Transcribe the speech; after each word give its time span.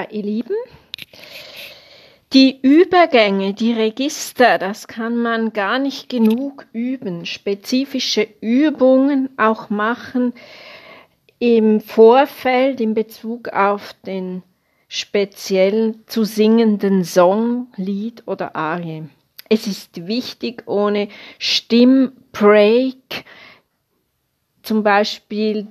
Ihr 0.00 0.22
Lieben, 0.22 0.56
die 2.32 2.58
Übergänge, 2.62 3.52
die 3.52 3.74
Register, 3.74 4.56
das 4.56 4.88
kann 4.88 5.18
man 5.18 5.52
gar 5.52 5.78
nicht 5.78 6.08
genug 6.08 6.66
üben. 6.72 7.26
Spezifische 7.26 8.26
Übungen 8.40 9.28
auch 9.36 9.68
machen 9.68 10.32
im 11.38 11.80
Vorfeld 11.80 12.80
in 12.80 12.94
Bezug 12.94 13.50
auf 13.50 13.94
den 14.06 14.42
speziell 14.88 15.96
zu 16.06 16.24
singenden 16.24 17.04
Song, 17.04 17.66
Lied 17.76 18.22
oder 18.26 18.56
Arie. 18.56 19.04
Es 19.50 19.66
ist 19.66 20.06
wichtig, 20.06 20.62
ohne 20.66 21.08
Stimmbreak 21.38 23.24
zum 24.62 24.82
Beispiel 24.82 25.66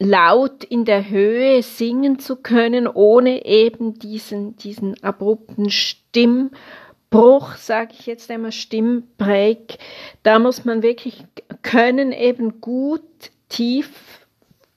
laut 0.00 0.64
in 0.64 0.86
der 0.86 1.10
Höhe 1.10 1.62
singen 1.62 2.18
zu 2.18 2.36
können, 2.36 2.88
ohne 2.88 3.44
eben 3.44 3.98
diesen, 3.98 4.56
diesen 4.56 5.00
abrupten 5.04 5.70
Stimmbruch, 5.70 7.54
sage 7.56 7.92
ich 7.98 8.06
jetzt 8.06 8.30
einmal, 8.30 8.50
Stimmbreak. 8.50 9.78
Da 10.22 10.38
muss 10.38 10.64
man 10.64 10.82
wirklich 10.82 11.22
können, 11.62 12.12
eben 12.12 12.62
gut 12.62 13.02
tief 13.50 14.26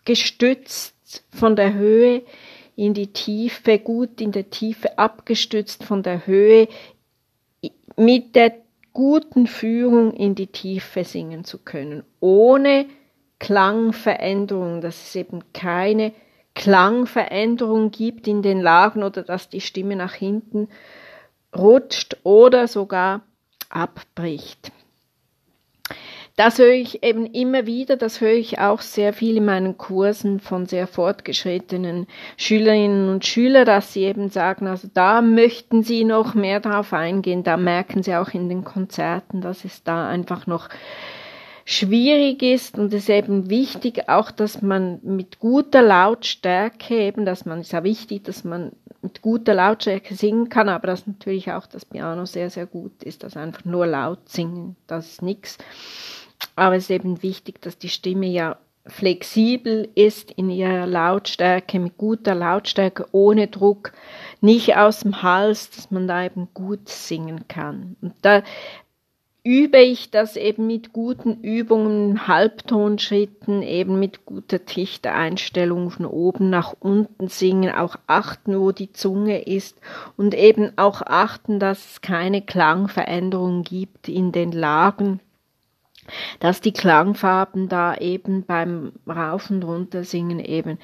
gestützt 0.03 1.23
von 1.33 1.55
der 1.55 1.73
Höhe 1.73 2.23
in 2.75 2.93
die 2.93 3.07
Tiefe, 3.07 3.79
gut 3.79 4.19
in 4.19 4.33
der 4.33 4.49
Tiefe 4.49 4.97
abgestützt 4.97 5.85
von 5.85 6.03
der 6.03 6.27
Höhe, 6.27 6.67
mit 7.95 8.35
der 8.35 8.55
guten 8.91 9.47
Führung 9.47 10.13
in 10.13 10.35
die 10.35 10.47
Tiefe 10.47 11.05
singen 11.05 11.45
zu 11.45 11.59
können, 11.59 12.03
ohne 12.19 12.87
Klangveränderung, 13.43 14.79
dass 14.79 14.95
es 14.95 15.15
eben 15.15 15.41
keine 15.51 16.13
Klangveränderung 16.55 17.91
gibt 17.91 18.25
in 18.25 18.41
den 18.41 18.61
Lagen 18.61 19.03
oder 19.03 19.21
dass 19.21 19.49
die 19.49 19.59
Stimme 19.59 19.97
nach 19.97 20.13
hinten 20.13 20.69
rutscht 21.53 22.15
oder 22.23 22.69
sogar 22.69 23.23
abbricht. 23.69 24.71
Das 26.37 26.57
höre 26.57 26.71
ich 26.71 27.03
eben 27.03 27.25
immer 27.25 27.65
wieder, 27.65 27.97
das 27.97 28.21
höre 28.21 28.31
ich 28.31 28.59
auch 28.59 28.79
sehr 28.79 29.11
viel 29.11 29.35
in 29.35 29.45
meinen 29.45 29.77
Kursen 29.77 30.39
von 30.39 30.65
sehr 30.65 30.87
fortgeschrittenen 30.87 32.07
Schülerinnen 32.37 33.09
und 33.09 33.25
Schülern, 33.25 33.65
dass 33.65 33.91
sie 33.91 34.03
eben 34.03 34.29
sagen, 34.29 34.67
also 34.67 34.87
da 34.93 35.21
möchten 35.21 35.83
sie 35.83 36.05
noch 36.05 36.33
mehr 36.33 36.61
darauf 36.61 36.93
eingehen, 36.93 37.43
da 37.43 37.57
merken 37.57 38.03
sie 38.03 38.15
auch 38.15 38.29
in 38.29 38.47
den 38.47 38.63
Konzerten, 38.63 39.41
dass 39.41 39.65
es 39.65 39.83
da 39.83 40.07
einfach 40.07 40.47
noch 40.47 40.69
schwierig 41.65 42.41
ist 42.41 42.77
und 42.77 42.93
es 42.93 43.09
eben 43.09 43.49
wichtig 43.49 44.09
auch, 44.09 44.31
dass 44.31 44.61
man 44.61 44.99
mit 45.03 45.39
guter 45.39 45.81
Lautstärke 45.81 46.95
eben, 46.95 47.25
dass 47.25 47.45
man, 47.45 47.61
ist 47.61 47.71
ja 47.71 47.83
wichtig, 47.83 48.23
dass 48.23 48.43
man 48.43 48.73
mit 49.01 49.21
guter 49.21 49.53
Lautstärke 49.53 50.15
singen 50.15 50.49
kann, 50.49 50.69
aber 50.69 50.87
dass 50.87 51.07
natürlich 51.07 51.51
auch 51.51 51.65
das 51.65 51.85
Piano 51.85 52.25
sehr, 52.25 52.49
sehr 52.49 52.65
gut 52.65 53.03
ist, 53.03 53.23
dass 53.23 53.37
einfach 53.37 53.65
nur 53.65 53.87
laut 53.87 54.29
singen, 54.29 54.75
das 54.87 55.07
ist 55.07 55.21
nichts. 55.21 55.57
Aber 56.55 56.75
es 56.75 56.83
ist 56.83 56.91
eben 56.91 57.23
wichtig, 57.23 57.61
dass 57.61 57.77
die 57.77 57.89
Stimme 57.89 58.27
ja 58.27 58.57
flexibel 58.85 59.87
ist 59.95 60.31
in 60.31 60.49
ihrer 60.49 60.85
Lautstärke, 60.85 61.79
mit 61.79 61.97
guter 61.97 62.35
Lautstärke, 62.35 63.05
ohne 63.13 63.47
Druck, 63.47 63.93
nicht 64.41 64.75
aus 64.75 65.01
dem 65.01 65.23
Hals, 65.23 65.69
dass 65.71 65.89
man 65.89 66.07
da 66.07 66.25
eben 66.25 66.49
gut 66.53 66.89
singen 66.89 67.47
kann. 67.47 67.95
Und 68.01 68.13
da 68.21 68.43
übe 69.43 69.79
ich 69.79 70.09
das 70.09 70.35
eben 70.37 70.67
mit 70.67 70.93
guten 70.93 71.41
Übungen, 71.41 72.27
Halbtonschritten, 72.27 73.61
eben 73.61 73.99
mit 73.99 74.25
guter 74.25 74.65
Trichtereinstellung 74.65 75.91
von 75.91 76.05
oben 76.05 76.49
nach 76.49 76.73
unten 76.79 77.27
singen, 77.27 77.73
auch 77.73 77.97
achten, 78.07 78.59
wo 78.59 78.71
die 78.71 78.93
Zunge 78.93 79.41
ist 79.41 79.77
und 80.15 80.33
eben 80.33 80.71
auch 80.77 81.01
achten, 81.01 81.59
dass 81.59 81.91
es 81.91 82.01
keine 82.01 82.41
Klangveränderung 82.41 83.63
gibt 83.63 84.07
in 84.07 84.31
den 84.31 84.51
Lagen 84.51 85.19
dass 86.39 86.61
die 86.61 86.73
Klangfarben 86.73 87.69
da 87.69 87.95
eben 87.95 88.43
beim 88.43 88.93
Rauf- 89.07 89.49
und 89.49 89.63
Runtersingen 89.63 90.39
eben 90.39 90.77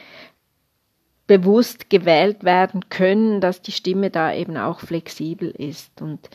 bewusst 1.27 1.89
gewählt 1.89 2.43
werden 2.43 2.89
können, 2.89 3.39
dass 3.39 3.61
die 3.61 3.71
Stimme 3.71 4.09
da 4.09 4.33
eben 4.33 4.57
auch 4.57 4.79
flexibel 4.79 5.49
ist. 5.49 6.01
Und 6.01 6.29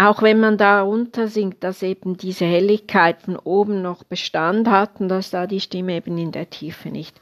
auch 0.00 0.22
wenn 0.22 0.40
man 0.40 0.56
da 0.56 0.80
runter 0.80 1.28
singt, 1.28 1.62
dass 1.62 1.82
eben 1.82 2.16
diese 2.16 2.46
Helligkeit 2.46 3.20
von 3.20 3.36
oben 3.36 3.82
noch 3.82 4.02
Bestand 4.02 4.68
hat 4.68 5.00
und 5.00 5.08
dass 5.08 5.30
da 5.30 5.46
die 5.46 5.60
Stimme 5.60 5.94
eben 5.94 6.16
in 6.16 6.32
der 6.32 6.48
Tiefe 6.48 6.88
nicht 6.88 7.14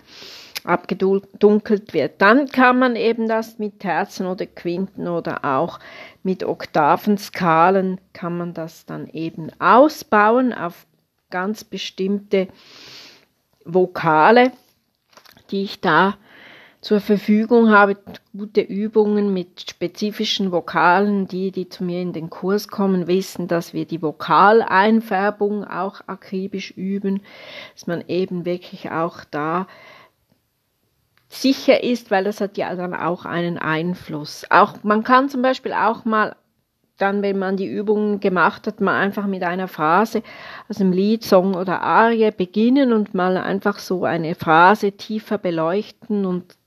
abgedunkelt 0.65 1.93
wird. 1.93 2.21
Dann 2.21 2.49
kann 2.49 2.79
man 2.79 2.95
eben 2.95 3.27
das 3.29 3.59
mit 3.59 3.81
Terzen 3.81 4.27
oder 4.27 4.47
Quinten 4.47 5.09
oder 5.09 5.45
auch 5.45 5.81
mit 6.23 6.45
Oktavenskalen 6.45 8.01
kann 8.13 8.37
man 8.37 8.55
das 8.55 8.87
dann 8.87 9.09
eben 9.09 9.51
ausbauen 9.61 10.53
auf 10.53 10.87
ganz 11.31 11.65
bestimmte 11.65 12.49
Vokale, 13.65 14.53
die 15.51 15.65
ich 15.65 15.81
da 15.81 16.17
zur 16.81 17.01
Verfügung 17.01 17.71
habe, 17.71 17.97
gute 18.37 18.61
Übungen 18.61 19.35
mit 19.35 19.71
spezifischen 19.71 20.53
Vokalen. 20.53 21.27
Die, 21.27 21.51
die 21.51 21.69
zu 21.69 21.85
mir 21.85 22.01
in 22.01 22.13
den 22.13 22.31
Kurs 22.31 22.69
kommen, 22.69 23.07
wissen, 23.07 23.49
dass 23.49 23.75
wir 23.75 23.85
die 23.85 24.03
Vokaleinfärbung 24.03 25.65
auch 25.65 26.01
akribisch 26.07 26.71
üben, 26.71 27.23
dass 27.75 27.87
man 27.87 28.05
eben 28.07 28.45
wirklich 28.45 28.91
auch 28.91 29.25
da 29.25 29.67
sicher 31.29 31.83
ist, 31.83 32.11
weil 32.11 32.25
das 32.25 32.41
hat 32.41 32.57
ja 32.57 32.75
dann 32.75 32.95
auch 32.95 33.25
einen 33.25 33.59
Einfluss. 33.59 34.47
Auch 34.51 34.83
man 34.83 35.05
kann 35.05 35.29
zum 35.29 35.43
Beispiel 35.43 35.73
auch 35.73 36.05
mal 36.05 36.37
dann, 36.97 37.23
wenn 37.23 37.39
man 37.39 37.57
die 37.57 37.67
Übungen 37.67 38.19
gemacht 38.21 38.67
hat, 38.67 38.81
mal 38.81 38.99
einfach 38.99 39.27
mit 39.27 39.43
einer 39.45 39.69
Phrase 39.69 40.23
aus 40.69 40.81
einem 40.81 40.93
Lied, 40.93 41.23
Song 41.23 41.55
oder 41.55 41.81
Arie 41.81 42.33
beginnen 42.33 42.93
und 42.93 43.15
mal 43.15 43.37
einfach 43.37 43.79
so 43.79 44.05
eine 44.05 44.35
Phrase 44.35 44.93
tiefer 44.93 45.39
beleuchten 45.39 46.27
und 46.27 46.58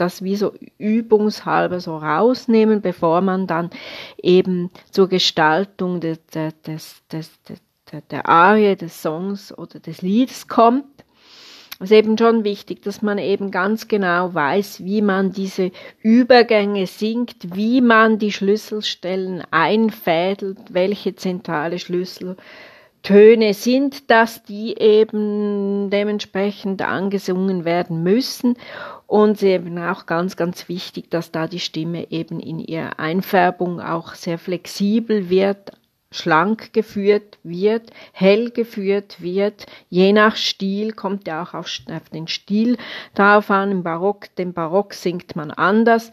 das 0.00 0.22
wie 0.22 0.36
so 0.36 0.52
übungshalber 0.78 1.80
so 1.80 1.96
rausnehmen, 1.96 2.80
bevor 2.80 3.20
man 3.20 3.46
dann 3.46 3.70
eben 4.22 4.70
zur 4.90 5.08
Gestaltung 5.08 6.00
des, 6.00 6.18
des, 6.26 6.54
des, 6.64 7.42
des, 7.42 7.60
der 8.10 8.28
Arie, 8.28 8.76
des 8.76 9.02
Songs 9.02 9.56
oder 9.56 9.80
des 9.80 10.02
Liedes 10.02 10.48
kommt. 10.48 10.84
Es 11.82 11.90
ist 11.90 11.96
eben 11.96 12.18
schon 12.18 12.44
wichtig, 12.44 12.82
dass 12.82 13.00
man 13.00 13.16
eben 13.16 13.50
ganz 13.50 13.88
genau 13.88 14.34
weiß, 14.34 14.84
wie 14.84 15.00
man 15.00 15.32
diese 15.32 15.72
Übergänge 16.02 16.86
singt, 16.86 17.56
wie 17.56 17.80
man 17.80 18.18
die 18.18 18.32
Schlüsselstellen 18.32 19.42
einfädelt, 19.50 20.58
welche 20.74 21.14
zentrale 21.14 21.78
Schlüsseltöne 23.02 23.54
sind 23.54 24.10
dass 24.10 24.42
die 24.44 24.78
eben 24.78 25.90
dementsprechend 25.90 26.82
angesungen 26.82 27.64
werden 27.64 28.02
müssen. 28.02 28.56
Und 29.06 29.32
es 29.32 29.42
ist 29.42 29.48
eben 29.48 29.78
auch 29.78 30.06
ganz, 30.06 30.36
ganz 30.36 30.68
wichtig, 30.68 31.10
dass 31.10 31.32
da 31.32 31.46
die 31.46 31.60
Stimme 31.60 32.10
eben 32.10 32.40
in 32.40 32.60
ihrer 32.60 32.98
Einfärbung 32.98 33.80
auch 33.80 34.14
sehr 34.14 34.38
flexibel 34.38 35.30
wird, 35.30 35.72
schlank 36.12 36.72
geführt 36.72 37.38
wird, 37.42 37.90
hell 38.12 38.50
geführt 38.50 39.20
wird, 39.20 39.66
je 39.88 40.12
nach 40.12 40.36
Stil, 40.36 40.92
kommt 40.92 41.26
ja 41.26 41.42
auch 41.42 41.54
auf, 41.54 41.68
den 42.12 42.28
Stil 42.28 42.76
darauf 43.14 43.50
an, 43.50 43.70
im 43.70 43.82
Barock, 43.82 44.34
den 44.36 44.52
Barock 44.52 44.94
singt 44.94 45.34
man 45.36 45.50
anders, 45.50 46.10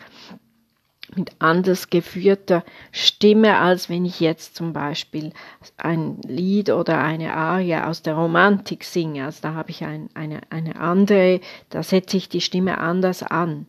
mit 1.16 1.31
anders 1.40 1.90
geführter 1.90 2.63
Stimme, 2.91 3.57
als 3.57 3.90
wenn 3.90 4.06
ich 4.06 4.19
jetzt 4.19 4.56
zum 4.56 4.73
Beispiel 4.73 5.31
ein 5.78 6.19
Lied 6.28 6.69
oder 6.69 7.01
eine 7.01 7.34
Arie 7.34 7.75
aus 7.75 8.01
der 8.01 8.16
Romantik 8.16 8.84
singe. 8.84 9.25
Also 9.25 9.40
da 9.44 9.53
habe 9.53 9.69
ich 9.69 9.84
ein, 9.84 10.09
eine, 10.13 10.41
eine 10.49 10.79
andere, 10.79 11.40
da 11.70 11.82
setze 11.84 12.17
ich 12.17 12.29
die 12.29 12.41
Stimme 12.41 12.78
anders 12.79 13.23
an. 13.23 13.67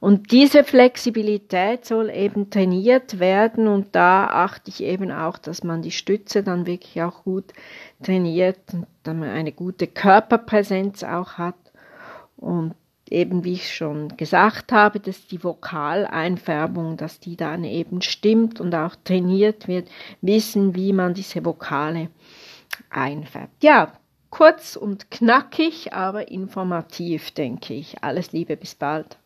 Und 0.00 0.32
diese 0.32 0.64
Flexibilität 0.64 1.84
soll 1.84 2.10
eben 2.10 2.48
trainiert 2.48 3.18
werden 3.18 3.68
und 3.68 3.94
da 3.94 4.26
achte 4.26 4.70
ich 4.70 4.82
eben 4.82 5.12
auch, 5.12 5.36
dass 5.36 5.62
man 5.62 5.82
die 5.82 5.90
Stütze 5.90 6.42
dann 6.42 6.66
wirklich 6.66 7.02
auch 7.02 7.24
gut 7.24 7.52
trainiert 8.02 8.58
und 8.72 8.86
dann 9.02 9.22
eine 9.22 9.52
gute 9.52 9.86
Körperpräsenz 9.86 11.04
auch 11.04 11.32
hat 11.34 11.56
und 12.38 12.74
eben 13.12 13.44
wie 13.44 13.54
ich 13.54 13.74
schon 13.74 14.16
gesagt 14.16 14.72
habe, 14.72 15.00
dass 15.00 15.26
die 15.26 15.42
Vokaleinfärbung, 15.42 16.96
dass 16.96 17.20
die 17.20 17.36
dann 17.36 17.64
eben 17.64 18.02
stimmt 18.02 18.60
und 18.60 18.74
auch 18.74 18.96
trainiert 19.04 19.68
wird, 19.68 19.88
wissen, 20.20 20.74
wie 20.74 20.92
man 20.92 21.14
diese 21.14 21.44
Vokale 21.44 22.10
einfärbt. 22.90 23.62
Ja, 23.62 23.92
kurz 24.30 24.76
und 24.76 25.10
knackig, 25.10 25.92
aber 25.92 26.30
informativ, 26.30 27.30
denke 27.30 27.74
ich. 27.74 28.02
Alles 28.02 28.32
Liebe, 28.32 28.56
bis 28.56 28.74
bald. 28.74 29.18